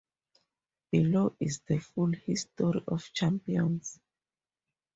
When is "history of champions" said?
2.13-3.99